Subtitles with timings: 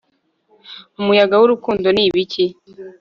[0.99, 2.45] umuyaga wurukundo ni ibiki